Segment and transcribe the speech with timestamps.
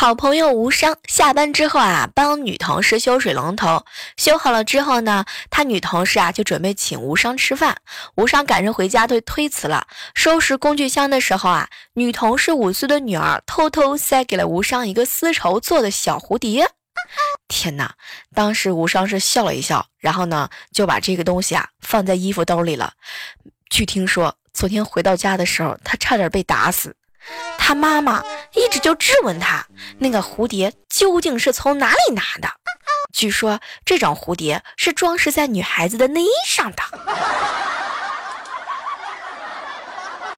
[0.00, 3.84] 好朋友无伤下班之后啊，帮女同事修水龙头，
[4.16, 7.76] 修好了之后呢，他女同事啊就准备请无伤吃饭。
[8.14, 9.86] 无伤赶着回家就推辞了。
[10.14, 16.66] 收拾工具箱的时候啊，女同事五岁的女儿偷偷塞给了无伤一个丝绸做的小蝴蝶。
[17.48, 17.92] 天哪！
[18.34, 22.94] 当时无伤是笑了一笑，然后呢就把这个东西啊放在衣服兜里了。
[23.68, 26.96] 据听说，昨天回到家的时候，他差点被打死。
[27.58, 28.24] 他妈妈
[28.54, 29.66] 一直就质问他，
[29.98, 32.48] 那个蝴蝶究竟是从哪里拿的？
[33.12, 36.82] 据说这种蝴蝶是装饰在女孩子的内衣上的。